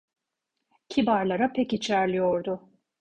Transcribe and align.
Kibarlara 0.89 1.53
pek 1.53 1.73
içerliyordu. 1.73 2.69